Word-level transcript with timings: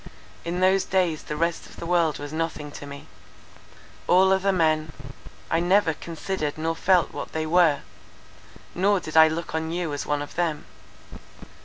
In 0.43 0.61
those 0.61 0.83
days 0.83 1.21
the 1.21 1.35
rest 1.35 1.67
of 1.67 1.75
the 1.75 1.85
world 1.85 2.17
was 2.17 2.33
nothing 2.33 2.71
to 2.71 2.87
me: 2.87 3.05
all 4.07 4.33
other 4.33 4.51
men—I 4.51 5.59
never 5.59 5.93
considered 5.93 6.57
nor 6.57 6.75
felt 6.75 7.13
what 7.13 7.33
they 7.33 7.45
were; 7.45 7.81
nor 8.73 8.99
did 8.99 9.15
I 9.15 9.27
look 9.27 9.53
on 9.53 9.69
you 9.69 9.93
as 9.93 10.07
one 10.07 10.23
of 10.23 10.33
them. 10.33 10.65